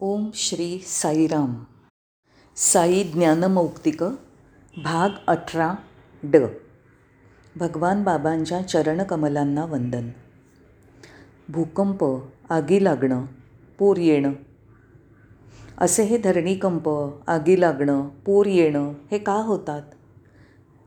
ओम 0.00 0.30
श्री 0.34 0.78
साईराम. 0.86 1.54
साई 2.56 3.02
ज्ञानमौक्तिक 3.02 4.02
भाग 4.84 5.10
अठरा 5.26 5.74
ड. 6.22 6.36
भगवान 7.56 8.02
बाबांच्या 8.02 8.68
चरणकमलांना 8.68 9.64
वंदन. 9.64 10.08
भूकंप 11.48 12.04
आगी 12.50 12.84
लागणं 12.84 13.24
पूर 13.78 13.96
येणं. 13.96 14.32
असे 15.78 16.02
हे 16.02 16.18
धरणीकंप 16.18 16.88
आगी 17.26 17.60
लागणं 17.60 18.08
पूर 18.08 18.46
येणं 18.46 18.92
हे 19.10 19.18
का 19.18 19.34
होतात? 19.34 19.82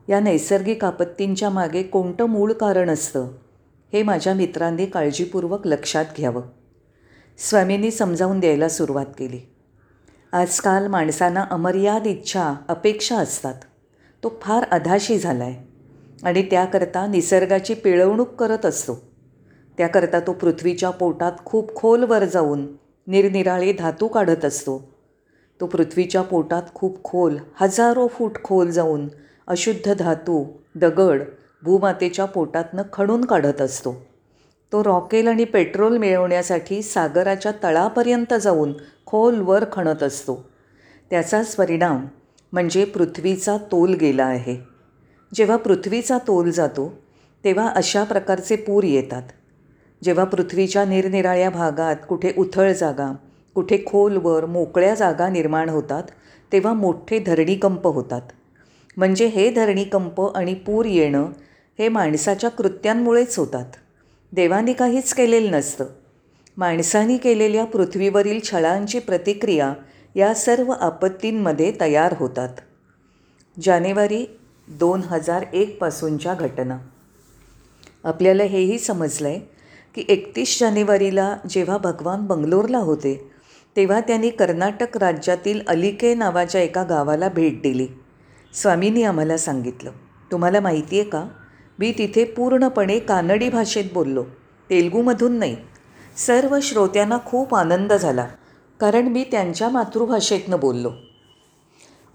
या 0.08 0.20
नैसर्गिक 0.20 0.84
आपत्तींच्या 0.84 1.50
मागे 1.50 1.82
कोणतं 1.82 2.24
मूळ 2.24 2.52
कारण 2.52 2.90
असतं? 2.90 3.28
हे 3.92 4.02
माझ्या 4.02 4.34
मित्रांनी 4.34 4.86
काळजीपूर्वक 4.86 5.66
लक्षात 5.66 6.04
घ्यावं. 6.16 6.42
स्वामींनी 7.42 7.90
समजावून 7.90 8.40
द्यायला 8.40 8.68
सुरुवात 8.68 9.06
केली. 9.18 9.40
आजकाल 10.32 10.86
माणसांना 10.86 11.44
अमर्याद 11.50 12.06
इच्छा 12.06 12.54
अपेक्षा 12.68 13.16
असतात. 13.16 13.54
तो 14.22 14.38
फार 14.42 14.64
अधाशी 14.70 15.18
झाला 15.18 15.44
आहे 15.44 15.64
आणि 16.22 16.42
त्याकरता 16.42 17.06
निसर्गाची 17.06 17.74
पिळवणूक 17.74 18.28
करत 18.28 18.66
असतो. 18.66 18.94
त्याकरता 19.78 20.20
तो 20.20 20.32
पृथ्वीच्या 20.32 20.90
पोटात 20.90 21.32
खूप 21.44 21.74
खोलवर 21.74 22.24
जाऊन 22.24 22.66
निरनिराळे 23.06 23.72
धातू 23.72 24.06
काढत 24.06 24.44
असतो. 24.44 24.94
तो 25.60 25.66
पृथ्वीच्या 25.66 26.22
पोटात 26.22 26.62
खूप 26.74 27.04
खोल 27.04 27.38
हजारो 27.54 28.06
फूट 28.06 28.42
खोल 28.44 28.70
जाऊन 28.70 29.08
अशुद्ध 29.46 29.94
धातू 29.94 30.44
दगड 30.74 31.22
भूमातेच्या 31.62 32.24
पोटातनं 32.24 32.82
खणून 32.92 33.24
काढत 33.24 33.60
असतो. 33.60 34.11
तो 34.72 34.84
रॉकेल 34.84 35.28
आणि 35.28 35.44
पेट्रोल 35.44 35.96
मिळवण्यासाठी 35.96 36.82
सागराच्या 36.82 37.52
तळापर्यंत 37.62 38.34
जाऊन 38.42 38.72
खोलवर 39.06 39.64
खणत 39.72 40.02
असतो. 40.02 40.48
त्याचाच 41.10 41.54
परिणाम 41.56 42.06
म्हणजे 42.52 42.84
पृथ्वीचा 42.84 43.56
तोल 43.56 43.94
गेला 43.94 44.24
आहे. 44.24 44.56
जेव्हा 45.34 45.56
पृथ्वीचा 45.56 46.18
तोल 46.18 46.50
जातो 46.50 46.92
तेव्हा 47.44 47.68
अशा 47.68 48.04
प्रकारचे 48.04 48.56
पूर 48.56 48.84
येतात. 48.84 49.22
जेव्हा 50.04 50.24
पृथ्वीच्या 50.24 50.84
निरनिराळ्या 50.84 51.50
भागात 51.50 51.96
कुठे 52.08 52.32
उथळ 52.38 52.72
जागा 52.72 53.12
कुठे 53.54 53.78
खोलवर 53.86 54.46
मोकळ्या 54.46 54.94
जागा 54.94 55.28
निर्माण 55.28 55.68
होतात 55.68 56.02
तेव्हा 56.52 56.72
मोठे 56.72 57.18
धरणीकंप 57.18 57.86
होतात. 57.86 58.22
म्हणजे 58.96 59.26
हे 59.26 59.50
धरणीकंप 59.50 60.20
आणि 60.36 60.54
पूर 60.54 60.86
येणं 60.86 61.30
हे 61.78 61.88
माणसाच्या 61.88 62.50
कृत्यांमुळेच 62.50 63.38
होतात. 63.38 63.66
देवाने 64.32 64.72
काहीच 64.72 65.14
केलेलं 65.14 65.58
नसतं. 65.58 65.84
माणसानी 66.56 67.16
केलेल्या 67.16 67.64
पृथ्वीवरील 67.64 68.40
छळांची 68.44 68.98
प्रतिक्रिया 68.98 69.72
या 70.16 70.34
सर्व 70.34 70.72
आपत्तींमध्ये 70.72 71.72
तयार 71.80 72.14
होतात. 72.18 72.48
जानेवारी 73.62 74.26
दोन 74.68 75.00
हजार 75.00 75.44
एकपासूनच्या 75.52 76.34
घटना. 76.34 76.78
आपल्याला 78.04 78.42
हेही 78.42 78.78
समजलं 78.78 79.28
आहे 79.28 79.38
की 79.94 80.04
एकतीस 80.08 80.60
जानेवारीला 80.60 81.36
जेव्हा 81.48 81.76
भगवान 81.78 82.26
बंगलोरला 82.26 82.78
होते 82.78 83.30
तेव्हा 83.76 84.00
त्यांनी 84.00 84.30
कर्नाटक 84.30 84.96
राज्यातील 84.96 85.60
अलिके 85.66 86.14
नावाच्या 86.14 86.60
एका 86.60 86.82
गावाला 86.82 87.28
भेट 87.28 87.62
दिली. 87.62 87.86
स्वामींनी 88.54 89.02
आम्हाला 89.02 89.36
सांगितलं. 89.36 89.90
तुम्हाला 90.32 90.60
माहिती 90.60 91.00
आहे 91.00 91.10
का? 91.10 91.28
मी 91.78 91.92
तिथे 91.98 92.24
पूर्णपणे 92.24 92.98
कानडी 92.98 93.48
भाषेत 93.48 93.84
बोललो. 93.94 94.24
तेलगूमधून 94.70 95.32
नाही. 95.32 95.56
सर्व 96.16 96.58
श्रोत्यांना 96.62 97.18
खूप 97.26 97.54
आनंद 97.54 97.92
झाला 97.92 98.26
कारण 98.80 99.02
मी 99.02 99.24
त्यांच्या 99.24 99.68
मातृभाषेतनं 99.68 100.60
बोललो. 100.60 100.90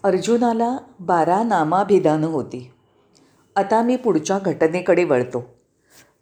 अर्जुनाला 0.04 0.78
बारा 1.00 1.44
नामाभिधानं 1.44 2.28
होती. 2.28 2.72
आता 3.56 3.82
मी 3.82 3.96
पुढच्या 3.96 4.40
घटनेकडे 4.40 5.04
वळतो. 5.04 5.56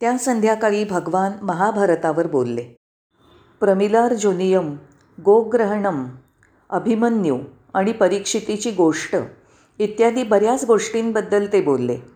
त्या 0.01 0.17
संध्याकाळी 0.17 0.83
भगवान 0.83 1.31
महाभारतावर 1.41 2.27
बोलले. 2.27 2.63
प्रमिलार्जुनियम 3.59 4.75
गोग्रहणम 5.25 6.05
अभिमन्यू 6.69 7.37
आणि 7.73 7.91
परीक्षितीची 7.91 8.71
गोष्ट 8.71 9.15
इत्यादी 9.79 10.23
बऱ्याच 10.23 10.65
गोष्टींबद्दल 10.65 11.45
ते 11.53 11.61
बोलले. 11.61 12.14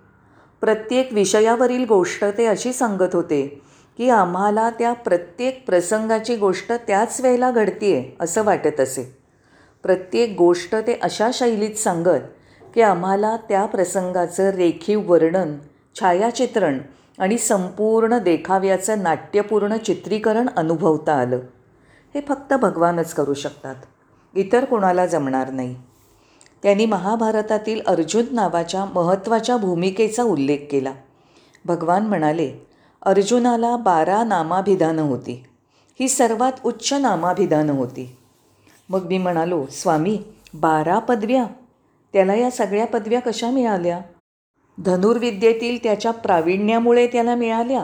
प्रत्येक 0.61 1.13
विषयावरील 1.13 1.85
गोष्ट 1.85 2.25
ते 2.37 2.45
अशी 2.45 2.73
सांगत 2.73 3.15
होते 3.15 3.61
की 3.97 4.09
आम्हाला 4.09 4.69
त्या 4.69 4.93
प्रत्येक 4.93 5.65
प्रसंगाची 5.65 6.35
गोष्ट 6.35 6.71
त्याच 6.71 7.21
वेळेला 7.21 7.51
घडती 7.51 7.93
आहे 7.93 8.17
असं 8.19 8.43
वाटत 8.43 8.79
असे. 8.79 9.17
प्रत्येक 9.83 10.35
गोष्ट 10.37 10.75
ते 10.75 10.99
अशा 11.01 11.29
शैलीत 11.33 11.75
सांगत 11.75 12.19
की 12.75 12.81
आम्हाला 12.81 13.37
त्या 13.37 13.65
प्रसंगाचं 13.65 14.49
रेखीव 14.49 15.11
वर्णन 15.11 15.55
छायाचित्रण 15.99 16.79
आणि 17.19 17.37
संपूर्ण 17.37 18.17
देखाव्याचं 18.17 19.03
नाट्यपूर्ण 19.03 19.77
चित्रीकरण 19.77 20.49
अनुभवता 20.57 21.13
आलं. 21.13 21.39
हे 22.15 22.21
फक्त 22.29 22.53
भगवानच 22.53 23.13
करू 23.13 23.33
शकतात. 23.33 23.75
इतर 24.35 24.65
कोणाला 24.65 25.05
जमणार 25.05 25.49
नाही. 25.49 25.75
त्यांनी 26.63 26.85
महाभारतातील 26.85 27.81
अर्जुन 27.87 28.25
नावाच्या 28.31 28.85
महत्त्वाच्या 28.85 29.57
भूमिकेचा 29.57 30.23
उल्लेख 30.23 30.57
केला. 30.71 30.93
भगवान 31.65 32.07
म्हणाले 32.07 32.67
अर्जुनाला 33.01 33.75
बारा 33.75 34.23
नामाभिधानं 34.23 35.01
होती. 35.01 35.43
ही 35.99 36.07
सर्वात 36.07 36.51
उच्च 36.63 36.93
नामाभिधानं 36.93 37.73
होती. 37.73 38.17
मग 38.89 39.05
मी 39.05 39.17
म्हणालो 39.17 39.65
स्वामी 39.71 40.19
बारा 40.53 40.99
पदव्या? 40.99 41.45
त्याला 42.13 42.35
या 42.35 42.51
सगळ्या 42.51 42.87
पदव्या 42.87 43.19
कशा 43.19 43.49
मिळाल्या? 43.49 44.01
धनुर्विद्येतील 44.79 45.77
त्याच्या 45.83 46.11
प्रावीण्यामुळे 46.11 47.07
त्याला 47.07 47.35
मिळाल्या? 47.35 47.83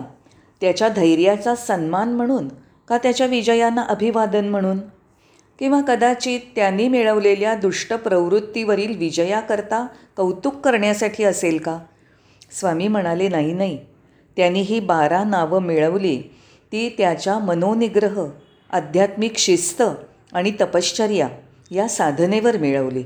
त्याच्या 0.62 0.90
धैर्याचा 0.90 1.56
सन्मान 1.56 2.14
म्हणून 2.14 2.48
का 2.88 2.98
त्याच्या 2.98 3.28
विजयांना 3.28 3.82
अभिवादन 3.82 4.50
म्हणून? 4.50 4.78
किंवा 5.60 5.82
कदाचित 5.82 6.40
त्यांनी 6.56 6.88
मिळवलेल्या 6.88 7.56
दुष्ट 7.56 7.94
प्रवृत्तीवरील 7.94 8.98
विजयाकरता 8.98 9.88
कौतुक 10.18 10.62
करण्यासाठी 10.62 11.24
असेल 11.24 11.58
का? 11.58 11.80
स्वामी 12.52 12.88
म्हणाले 12.88 13.28
नाही 13.28 13.54
नाही. 13.54 13.78
त्यांनी 14.38 14.62
ही 14.62 14.80
बारा 14.80 15.24
नावं 15.24 15.62
मिळवली. 15.62 16.22
ती 16.72 16.90
त्याच्या 16.98 17.40
मनोनिग्रह 17.40 18.26
आध्यात्मिक 18.72 19.38
शिस्त 19.38 19.84
आणि 20.34 20.52
तपश्चर्या 20.62 21.28
या 21.72 21.88
साधनेवर 21.88 22.58
मिळवली. 22.58 23.04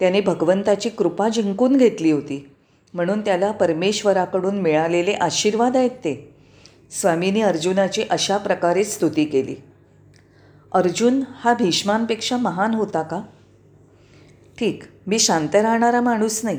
त्याने 0.00 0.20
भगवंताची 0.20 0.88
कृपा 0.88 1.28
जिंकून 1.28 1.76
घेतली 1.76 2.10
होती. 2.10 2.50
म्हणून 2.94 3.20
त्याला 3.20 3.50
परमेश्वराकडून 3.50 4.60
मिळालेले 4.60 5.12
आशीर्वाद 5.12 5.76
आहेत 5.76 5.90
ते. 5.90 6.34
स्वामींनी 6.90 7.40
अर्जुनाची 7.40 8.02
अशा 8.10 8.36
प्रकारे 8.36 8.84
स्तुती 8.84 9.24
केली. 9.24 9.54
अर्जुन 10.74 11.22
हा 11.34 11.54
भीष्मांपेक्षा 11.54 12.36
महान 12.36 12.74
होता 12.74 13.02
का? 13.02 13.22
ठीक 14.58 14.82
मी 15.06 15.18
शांत 15.18 15.54
राहणारा 15.54 16.00
माणूस 16.00 16.40
नाही. 16.44 16.58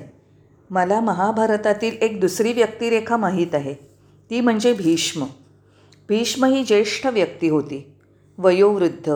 मला 0.69 0.99
महाभारतातील 0.99 1.97
एक 2.01 2.19
दुसरी 2.19 2.53
व्यक्तिरेखा 2.53 3.17
माहीत 3.17 3.47
आहे. 3.53 3.73
ती 4.29 4.41
म्हणजे 4.41 4.73
भीष्म. 4.73 5.23
भीष्म 6.09 6.45
ही 6.45 6.63
ज्येष्ठ 6.63 7.07
व्यक्ती 7.07 7.49
होती. 7.49 7.93
वयोवृद्ध 8.37 9.13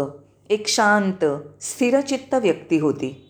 एक 0.50 0.68
शांत 0.68 1.26
स्थिरचित्त 1.62 2.34
व्यक्ती 2.34 2.80
होती. 2.80 3.28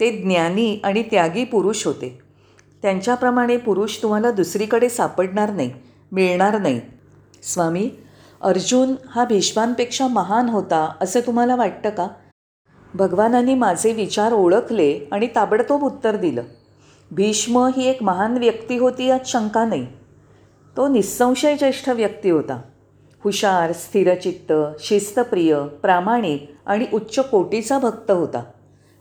ते 0.00 0.10
ज्ञानी 0.10 0.80
आणि 0.84 1.02
त्यागी 1.02 1.44
पुरुष 1.44 1.86
होते. 1.86 2.18
त्यांच्याप्रमाणे 2.82 3.56
पुरुष 3.56 4.02
तुम्हाला 4.02 4.30
दुसरीकडे 4.30 4.88
सापडणार 4.88 5.50
नाही 5.50 5.70
मिळणार 6.12 6.58
नाही. 6.58 6.80
स्वामी 7.42 7.90
अर्जुन 8.44 8.94
हा 9.08 9.24
भीष्मांपेक्षा 9.24 10.06
महान 10.06 10.48
होता 10.48 10.92
असं 11.00 11.20
तुम्हाला 11.20 11.56
वाटतं 11.56 11.90
का? 11.90 12.08
भगवानांनी 12.94 13.54
माझे 13.54 13.92
विचार 13.92 14.32
ओळखले 14.32 15.00
आणि 15.12 15.28
ताबडतोब 15.34 15.82
उत्तर 15.82 16.16
दिलं. 16.16 16.42
भीष्म 17.10 17.58
ही 17.76 17.84
एक 17.84 18.02
महान 18.02 18.38
व्यक्ती 18.38 18.78
होती 18.78 19.06
यात 19.06 19.20
शंका 19.26 19.64
नाही. 19.64 19.86
तो 20.76 20.88
निःसंशय 20.88 21.56
ज्येष्ठ 21.56 21.88
व्यक्ती 21.88 22.30
होता. 22.30 22.60
हुशार 23.24 23.72
स्थिरचित्त 23.72 24.52
शिस्तप्रिय 24.80 25.58
प्रामाणिक 25.82 26.56
आणि 26.66 26.86
उच्च 26.92 27.18
कोटीचा 27.18 27.78
भक्त 27.78 28.10
होता. 28.10 28.42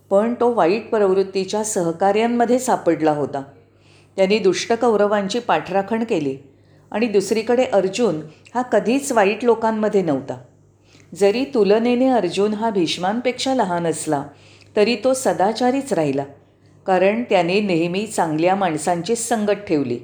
पण 0.09 0.33
तो 0.33 0.53
वाईट 0.53 0.89
प्रवृत्तीच्या 0.89 1.63
सहकार्यांमध्ये 1.63 2.59
सापडला 2.59 3.11
होता. 3.11 3.43
त्यांनी 4.15 4.39
दुष्ट 4.39 4.73
कौरवांची 4.73 5.39
पाठराखण 5.39 6.03
केली. 6.03 6.37
आणि 6.93 7.07
दुसरीकडे 7.07 7.65
अर्जुन 7.65 8.21
हा 8.55 8.61
कधीच 8.61 9.11
वाईट 9.11 9.45
लोकांमध्ये 9.45 10.01
नव्हता. 10.01 10.37
जरी 11.15 11.43
तुलनेने 11.43 12.07
अर्जुन 12.07 12.53
हा 12.53 12.69
भीष्मांपेक्षा 12.69 13.55
लहान 13.55 13.87
असला 13.87 14.23
तरी 14.75 14.95
तो 14.95 15.13
सदाचारीच 15.13 15.93
राहिला 15.93 16.23
कारण 16.87 17.23
त्याने 17.23 17.59
नेहमी 17.59 18.07
चांगल्या 18.07 18.55
माणसांचीच 18.55 19.27
संगत 19.27 19.51
ठेवली 19.51 19.99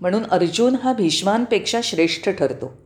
म्हणून 0.00 0.24
अर्जुन 0.24 0.74
हा 0.74 0.92
भीष्मांपेक्षा 0.92 1.80
श्रेष्ठ 1.84 2.28
ठरतो. 2.28 2.78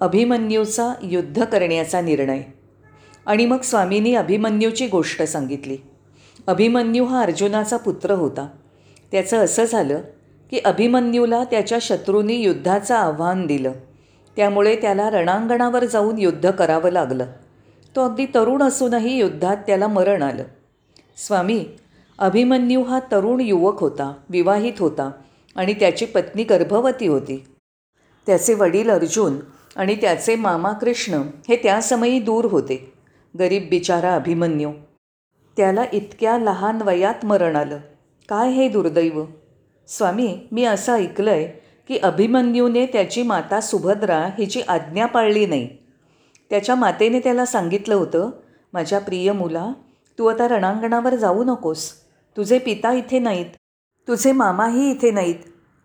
अभिमन्यूचा 0.00 0.94
युद्ध 1.02 1.44
करण्याचा 1.44 2.00
निर्णय. 2.00 2.42
आणि 3.26 3.46
मग 3.46 3.60
स्वामींनी 3.60 4.14
अभिमन्यूची 4.14 4.86
गोष्ट 4.86 5.22
सांगितली. 5.22 5.76
अभिमन्यू 6.46 7.04
हा 7.04 7.22
अर्जुनाचा 7.22 7.76
पुत्र 7.76 8.10
होता. 8.10 8.48
त्याचं 9.12 9.36
असं 9.36 9.64
झालं 9.64 10.00
की 10.50 10.58
अभिमन्यूला 10.64 11.44
त्याच्या 11.44 11.78
शत्रूंनी 11.80 12.34
युद्धाचं 12.34 12.94
आव्हान 12.94 13.46
दिलं. 13.46 13.72
त्यामुळे 14.36 14.76
त्याला 14.76 15.10
रणांगणावर 15.10 15.84
जाऊन 15.84 16.18
युद्ध 16.18 16.50
करावं 16.50 16.90
लागलं. 16.90 17.26
तो 17.96 18.04
अगदी 18.04 18.26
तरुण 18.26 18.62
असूनही 18.62 19.18
युद्धात 19.18 19.56
त्याला 19.56 19.86
मरण 19.86 20.22
आलं. 20.22 20.42
स्वामी 21.16 21.64
अभिमन्यू 22.18 22.82
हा 22.82 23.00
तरुण 23.12 23.40
युवक 23.40 23.80
होता 23.80 24.12
विवाहित 24.30 24.72
होता 24.78 25.10
आणि 25.56 25.74
त्याची 25.74 26.04
पत्नी 26.04 26.44
गर्भवती 26.44 27.06
होती. 27.06 27.44
त्याचे 28.26 28.54
वडील 28.54 28.90
अर्जुन 28.90 29.38
आणि 29.76 29.94
त्याचे 29.94 30.36
मामा 30.36 30.72
कृष्ण 30.72 31.22
हे 31.48 31.56
त्यासमयी 31.56 32.20
दूर 32.20 32.44
होते. 32.44 32.92
गरीब 33.38 33.66
बिचारा 33.70 34.14
अभिमन्यू. 34.14 34.72
त्याला 35.56 35.84
इतक्या 35.92 36.38
लहान 36.38 36.82
वयात 36.82 37.24
मरण 37.24 37.56
आलं. 37.56 37.78
काय 38.28 38.50
हे 38.50 38.68
दुर्दैव? 38.68 39.24
स्वामी 39.90 40.38
मी 40.52 40.64
असं 40.64 40.94
ऐकलं 40.94 41.30
आहे 41.30 41.46
की 41.88 41.98
अभिमन्यूने 41.98 42.86
त्याची 42.86 43.22
माता 43.22 43.60
सुभद्रा 43.60 44.28
हिची 44.38 44.60
आज्ञा 44.60 45.06
पाळली 45.06 45.46
नाही. 45.46 45.68
त्याच्या 46.50 46.74
मातेने 46.74 47.18
त्याला 47.18 47.46
सांगितलं 47.46 47.94
होतं 47.94 48.30
माझ्या 48.72 48.98
प्रिय 48.98 49.32
मुला 49.32 49.72
तू 50.18 50.26
आता 50.26 50.48
रणांगणावर 50.48 51.14
जाऊ 51.14 51.44
नकोस. 51.44 51.92
तुझे 52.36 52.58
पिता 52.58 52.92
इथे 52.92 53.18
नाहीत. 53.18 53.46
तुझे 54.08 54.32
मामाही 54.32 54.90
इथे 54.90 55.10
नाहीत. 55.10 55.34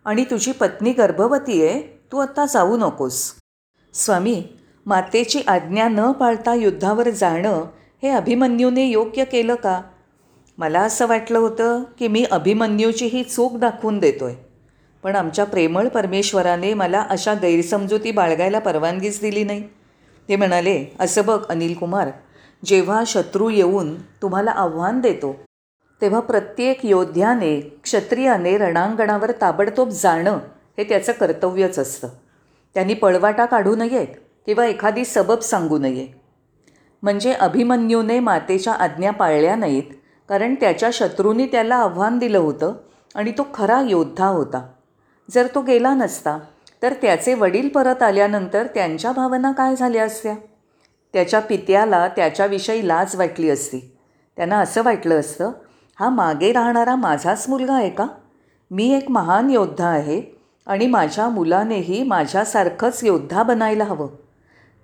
आणि 0.04 0.24
तुझी 0.24 0.52
पत्नी 0.52 0.92
गर्भवती 0.92 1.62
आहे. 1.62 1.82
तू 2.12 2.18
आत्ता 2.18 2.46
जाऊ 2.46 2.76
नकोस. 2.76 3.32
स्वामी 3.94 4.44
मातेची 4.86 5.40
आज्ञा 5.46 5.88
न 5.88 6.12
पाळता 6.12 6.54
युद्धावर 6.54 7.10
जाणं 7.10 7.64
हे 8.02 8.08
अभिमन्यूने 8.08 8.84
योग्य 8.84 9.24
केलं 9.24 9.54
का? 9.54 9.82
मला 10.58 10.80
असं 10.80 11.06
वाटलं 11.06 11.38
होतं 11.38 11.82
की 11.98 12.08
मी 12.08 12.24
अभिमन्यूची 12.30 13.06
ही 13.06 13.22
चूक 13.22 13.56
दाखवून 13.56 13.98
देतोय. 13.98 14.34
पण 15.02 15.16
आमच्या 15.16 15.44
प्रेमळ 15.44 15.88
परमेश्वराने 15.88 16.74
मला 16.74 17.00
अशा 17.10 17.34
गैरसमजुती 17.34 18.10
बाळगायला 18.10 18.58
परवानगीच 18.58 19.20
दिली 19.20 19.44
नाही. 19.44 19.62
ते 20.28 20.36
म्हणाले 20.36 20.84
असं 21.00 21.22
बघ 21.26 21.46
अनिल 21.48 21.74
कुमार 21.74 22.08
जेव्हा 22.64 23.02
शत्रू 23.06 23.48
येऊन 23.48 23.94
तुम्हाला 24.22 24.50
आव्हान 24.50 25.00
देतो 25.00 25.36
तेव्हा 26.00 26.20
प्रत्येक 26.20 26.86
योद्ध्याने 26.86 27.60
क्षत्रियाने 27.60 28.56
रणांगणावर 28.58 29.32
ताबडतोब 29.40 29.88
जाणं 29.88 30.38
हे 30.78 30.84
त्याचं 30.84 31.12
कर्तव्यच 31.12 31.78
असतं. 31.78 32.08
त्यांनी 32.74 32.94
पळवाटा 32.94 33.44
काढू 33.44 33.76
नयेत 33.76 34.06
किंवा 34.46 34.66
एखादी 34.66 35.04
सबब 35.04 35.38
सांगू 35.38 35.78
नये. 35.78 36.06
म्हणजे 37.02 37.32
अभिमन्यूने 37.32 38.18
मातेच्या 38.20 38.72
आज्ञा 38.72 39.10
पाळल्या 39.10 39.56
नाहीत 39.56 39.92
कारण 40.28 40.54
त्याच्या 40.54 40.88
शत्रूंनी 40.92 41.46
त्याला 41.46 41.76
आव्हान 41.76 42.18
दिलं 42.18 42.38
होतं 42.38 42.72
आणि 43.14 43.30
तो 43.30 43.46
खरा 43.54 43.80
योद्धा 43.80 44.26
होता. 44.26 44.66
जर 45.30 45.46
तो 45.54 45.60
गेला 45.60 45.94
नसता 45.94 46.38
तर 46.82 46.92
त्याचे 46.92 47.34
वडील 47.34 47.68
परत 47.68 48.02
आल्यानंतर 48.02 48.66
त्यांच्या 48.66 49.12
भावना 49.12 49.52
काय 49.52 49.76
झाल्या 49.76 50.04
असत्या? 50.04 50.34
त्याच्या 51.12 51.40
पित्याला 51.40 52.08
त्याच्याविषयी 52.08 52.88
लाज 52.88 53.16
वाटली 53.16 53.50
असती. 53.50 53.92
त्यांना 54.36 54.58
असं 54.58 54.82
वाटलं 54.82 55.20
असतं 55.20 55.52
हा 56.00 56.08
मागे 56.08 56.52
राहणारा 56.52 56.96
माझाच 56.96 57.48
मुलगा 57.48 57.74
आहे 57.74 57.90
का? 57.90 58.06
मी 58.70 58.96
एक 58.96 59.10
महान 59.10 59.50
योद्धा 59.50 59.86
आहे 59.86 60.22
आणि 60.66 60.86
माझ्या 60.86 61.28
मुलानेही 61.28 62.02
माझ्यासारखंच 62.02 63.00
योद्धा 63.02 63.42
बनायला 63.42 63.84
हवं. 63.84 64.08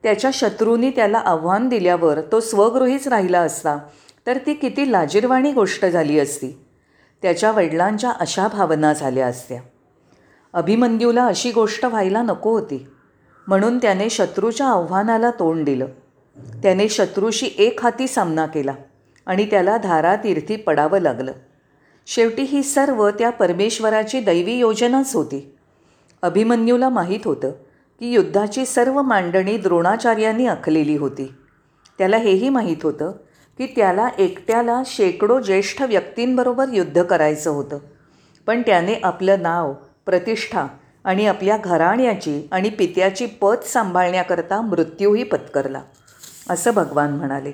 त्याच्या 0.03 0.31
शत्रूंनी 0.35 0.91
त्याला 0.91 1.19
आव्हान 1.19 1.69
दिल्यावर 1.69 2.21
तो 2.33 2.41
स्वगृहीच 2.41 3.09
राहिला 3.09 3.41
असता 3.41 3.79
तर 4.27 4.39
ती 4.47 4.55
किती 4.55 4.93
लाजीरवाणी 4.93 5.53
गोष्ट 5.53 5.87
झाली 5.87 6.19
असती. 6.19 6.53
त्याच्या 7.23 7.53
वडिलांच्या 7.53 8.11
अशा 8.11 8.49
भावना 8.49 8.93
झाल्या 8.93 9.27
असत्या. 9.27 9.61
अभिमन्यूला 10.53 11.25
अशी 11.25 11.51
गोष्ट 11.51 11.85
व्हायला 11.85 12.23
नको 12.23 12.51
होती. 12.51 12.87
म्हणून 13.47 13.79
त्याने 13.79 14.11
शत्रूच्या 14.11 14.67
आव्हानाला 14.67 15.31
तोंड 15.31 15.65
दिलं. 15.65 15.87
त्याने 16.63 16.89
शत्रूशी 16.89 17.51
एक 17.59 17.83
हाती 17.83 18.07
सामना 18.07 18.47
केला 18.47 18.75
आणि 19.27 19.51
त्याला 19.51 19.77
धारातीर्थी 19.77 20.57
पडावं 20.57 20.99
लागलं. 20.99 21.33
शेवटी 22.07 22.43
ही 22.43 22.63
सर्व 22.63 23.11
त्या 23.11 23.31
परमेश्वराची 23.31 24.21
दैवी 24.21 24.53
योजनाच 24.53 25.15
होती. 25.15 25.55
अभिमन्यूला 26.23 26.89
माहीत 26.89 27.21
होतं 27.25 27.51
की 28.01 28.13
युद्धाची 28.13 28.67
सर्व 28.67 29.03
मांडणी 29.03 29.57
द्रोणाचार्यांनी 29.57 30.47
आखलेली 30.47 30.97
होती. 30.97 31.35
त्याला 31.99 32.17
हेही 32.17 32.49
माहीत 32.49 32.77
होतं 32.83 33.13
की 33.59 33.67
त्याला 33.67 34.09
एकट्याला 34.19 34.83
शेकडो 34.87 35.41
ज्येष्ठ 35.41 35.83
व्यक्तींबरोबर 35.83 36.69
युद्ध 36.73 37.03
करायचं 37.03 37.51
होतं. 37.51 37.79
पण 38.47 38.63
त्याने 38.63 38.95
आपलं 39.03 39.43
नाव 39.43 39.73
प्रतिष्ठा 40.07 40.67
आणि 41.05 41.27
आपल्या 41.27 41.57
घराण्याची 41.57 42.49
आणि 42.51 42.71
पित्याची 42.71 43.27
पत 43.27 43.65
सांभाळण्याकरता 43.65 44.61
मृत्यूही 44.61 45.23
पत्करला 45.23 45.83
असं 46.51 46.75
भगवान 46.75 47.11
म्हणाले. 47.11 47.53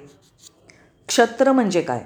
क्षत्र 1.09 1.53
म्हणजे 1.53 1.81
काय? 1.81 2.05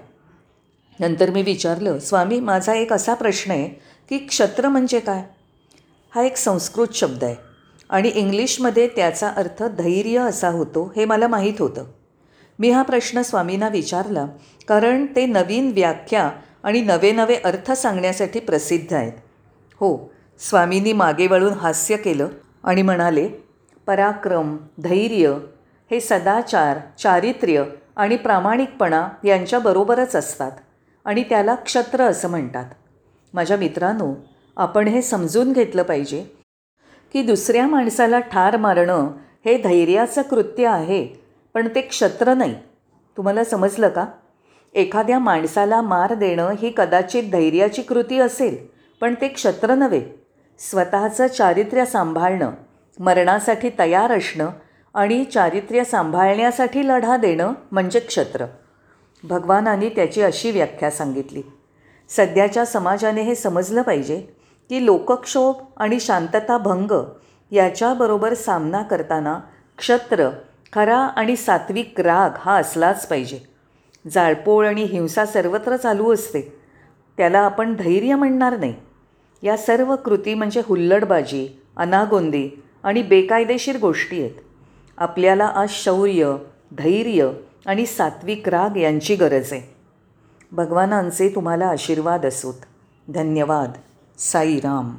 नंतर 1.00 1.30
मी 1.30 1.42
विचारलं 1.42 1.98
स्वामी 1.98 2.40
माझा 2.40 2.74
एक 2.74 2.92
असा 2.92 3.14
प्रश्न 3.14 3.50
आहे 3.50 3.68
की 4.08 4.18
क्षत्र 4.18 4.68
म्हणजे 4.68 5.00
काय? 5.00 5.22
हा 6.14 6.22
एक 6.22 6.36
संस्कृत 6.36 6.88
शब्द 6.94 7.24
आहे 7.24 7.34
आणि 7.88 8.08
इंग्लिशमध्ये 8.08 8.88
त्याचा 8.88 9.28
अर्थ 9.28 9.62
धैर्य 9.62 10.18
असा 10.18 10.48
होतो 10.48 10.92
हे 10.96 11.04
मला 11.04 11.26
माहीत 11.26 11.54
होतं. 11.58 11.84
मी 12.58 12.70
हा 12.70 12.82
प्रश्न 12.82 13.22
स्वामींना 13.22 13.68
विचारला 13.68 14.26
कारण 14.68 15.06
ते 15.16 15.26
नवीन 15.26 15.70
व्याख्या 15.74 16.30
आणि 16.62 16.80
नवे 16.80 17.12
नवे 17.12 17.36
अर्थ 17.44 17.70
सांगण्यासाठी 17.72 18.40
प्रसिद्ध 18.40 18.92
आहेत. 18.94 19.12
हो 19.80 19.96
स्वामींनी 20.40 20.92
मागे 20.92 21.26
वळून 21.26 21.52
हास्य 21.52 21.96
केलं 21.96 22.28
आणि 22.64 22.82
म्हणाले 22.82 23.26
पराक्रम 23.86 24.56
धैर्य 24.82 25.32
हे 25.90 26.00
सदाचार 26.00 26.78
चारित्र्य 26.98 27.64
आणि 27.96 28.16
प्रामाणिकपणा 28.16 29.08
यांच्याबरोबरच 29.24 30.14
असतात 30.16 30.50
आणि 31.06 31.22
त्याला 31.22 31.54
क्षत्र 31.54 32.04
असं 32.04 32.30
म्हणतात. 32.30 32.64
माझ्या 33.34 33.56
मित्रांनो 33.56 34.14
आपण 34.56 34.88
हे 34.88 35.02
समजून 35.02 35.52
घेतलं 35.52 35.82
पाहिजे 35.82 36.22
की 37.14 37.22
दुसऱ्या 37.22 37.66
माणसाला 37.66 38.18
ठार 38.32 38.56
मारणं 38.56 39.10
हे 39.44 39.56
धैर्याचं 39.62 40.22
कृत्य 40.22 40.66
आहे 40.66 41.02
पण 41.54 41.68
ते 41.74 41.80
क्षत्र 41.80 42.34
नाही. 42.34 42.54
तुम्हाला 43.16 43.44
समजलं 43.44 43.88
का? 43.88 44.06
एखाद्या 44.74 45.18
माणसाला 45.18 45.80
मार 45.80 46.14
देणं 46.14 46.50
ही 46.58 46.72
कदाचित 46.76 47.22
धैर्याची 47.32 47.82
कृती 47.82 48.18
असेल 48.18 48.56
पण 49.00 49.14
ते 49.20 49.28
क्षत्र 49.28 49.74
नव्हे. 49.74 50.00
स्वतःचं 50.58 51.26
चारित्र्य 51.26 51.84
सांभाळणं 51.84 52.50
मरणासाठी 53.00 53.70
तयार 53.78 54.12
असणं 54.12 54.50
आणि 54.94 55.24
चारित्र्य 55.24 55.84
सांभाळण्यासाठी 55.84 56.88
लढा 56.88 57.16
देणं 57.16 57.52
म्हणजे 57.72 58.00
क्षत्र. 58.00 58.46
भगवानाने 59.24 59.88
त्याची 59.88 60.22
अशी 60.22 60.50
व्याख्या 60.50 60.90
सांगितली. 60.90 61.42
सध्याच्या 62.08 62.64
समाजाने 62.64 63.22
हे 63.22 63.34
समजलं 63.34 63.82
पाहिजे 63.82 64.20
की 64.68 64.84
लोकक्षोभ 64.86 65.56
आणि 65.76 66.00
शांतताभंग 66.00 66.92
याच्याबरोबर 67.50 68.34
सामना 68.34 68.82
करताना 68.82 69.40
क्षत्र 69.78 70.30
खरा 70.74 70.96
आणि 70.96 71.36
सात्विक 71.36 72.00
राग 72.00 72.30
हा 72.36 72.56
असलाच 72.56 73.06
पाहिजे. 73.06 73.40
जाळपोळ 74.10 74.68
आणि 74.68 74.82
हिंसा 74.82 75.26
सर्वत्र 75.26 75.76
चालू 75.76 76.14
असते. 76.14 76.58
त्याला 77.16 77.38
आपण 77.38 77.74
धैर्य 77.74 78.14
म्हणणार 78.14 78.56
नाही. 78.56 78.74
या 79.42 79.56
सर्व 79.56 79.96
कृती 79.96 80.34
म्हणजे 80.34 80.62
हुल्लडबाजी 80.66 81.48
अनागोंदी 81.76 82.50
आणि 82.82 83.02
बेकायदेशीर 83.02 83.78
गोष्टी 83.78 84.20
आहेत. 84.20 84.34
आपल्याला 84.98 85.52
आज 85.54 85.68
शौर्य 85.70 86.36
धैर्य 86.72 87.30
आणि 87.66 87.86
सात्विक 87.86 88.48
राग 88.48 88.76
यांची 88.76 89.14
गरज 89.14 89.52
आहे. 89.52 89.74
भगवानांचे 90.52 91.28
तुम्हाला 91.28 91.66
आशीर्वाद 91.66 92.26
असोत. 92.26 92.54
धन्यवाद. 93.08 93.72
साईराम. 94.18 94.94